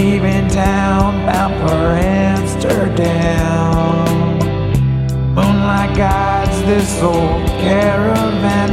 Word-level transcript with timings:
leaving 0.00 0.48
town, 0.48 1.26
bound 1.26 1.54
for 1.60 1.82
Amsterdam. 2.24 2.88
Moonlight 5.34 5.94
guides 5.94 6.58
this 6.62 7.02
old 7.02 7.46
caravan. 7.60 8.69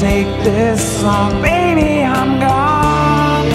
Take 0.00 0.26
this 0.42 0.80
song. 1.02 1.42
Baby, 1.42 2.02
I'm 2.02 2.40
gone. 2.40 3.46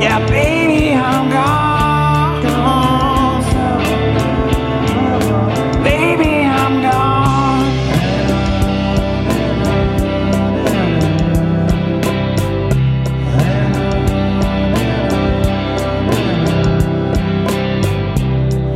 Yeah, 0.00 0.20
baby, 0.26 0.94
I'm 0.94 1.28
gone. 1.28 2.42
Baby, 5.84 6.32
I'm 6.60 6.74
gone. 6.80 7.66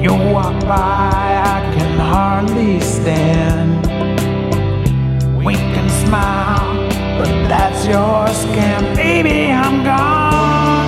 You 0.02 0.12
walk 0.34 0.60
by, 0.66 1.40
I 1.54 1.58
can 1.74 1.98
hardly 1.98 2.80
stand. 2.80 3.65
That's 7.76 7.86
your 7.86 8.26
scam. 8.28 8.96
Baby, 8.96 9.52
I'm 9.52 9.84
gone. 9.84 10.86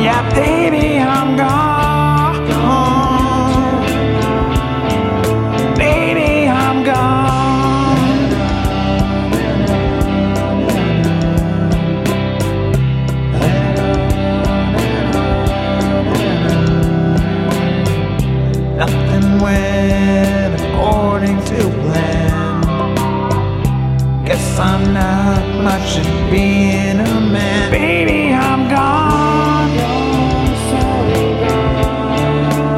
Yeah, 0.00 0.22
baby, 0.34 0.98
I'm 0.98 1.36
gone. 1.36 2.32
Baby, 5.76 6.48
I'm 6.48 6.84
gone. 6.84 7.30
Nothing 18.78 19.40
went 19.40 20.60
according 20.60 21.38
to 21.44 21.70
plan 21.82 22.21
guess 24.52 24.60
I'm 24.60 24.92
not 24.92 25.62
much 25.62 25.98
at 25.98 26.30
being 26.30 27.00
a 27.00 27.20
man. 27.20 27.70
Baby, 27.70 28.32
I'm 28.34 28.68
gone. 28.68 29.70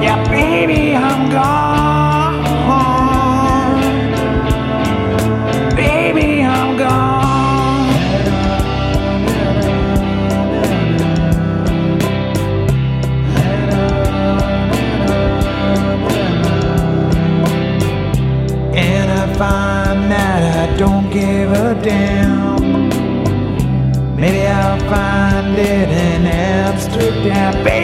Yeah, 0.02 0.22
baby, 0.28 0.94
I'm 0.94 1.30
gone. 1.30 2.34
Baby, 5.76 6.42
I'm 6.42 6.76
gone. 6.76 7.12
And 18.76 19.10
I 19.10 19.34
find 19.38 19.73
give 21.14 21.52
a 21.52 21.80
damn. 21.80 22.88
Maybe 24.16 24.46
I'll 24.48 24.80
find 24.90 25.56
it 25.56 25.88
in 25.88 26.26
Amsterdam. 26.26 27.62
Baby. 27.62 27.83